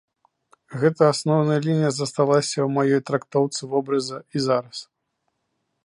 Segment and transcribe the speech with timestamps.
[0.83, 4.77] Гэта асноўная лінія засталася ў маёй трактоўцы вобраза і зараз.